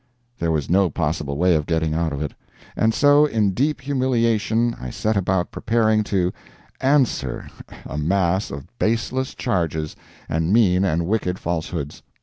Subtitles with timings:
[0.39, 2.33] There was no possible way of getting out of it,
[2.75, 6.33] and so, in deep humiliation, I set about preparing to
[6.79, 7.47] "answer"
[7.85, 9.95] a mass of baseless charges
[10.27, 12.01] and mean and wicked falsehoods.